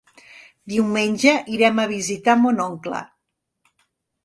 [0.71, 3.05] Diumenge irem a visitar mon oncle.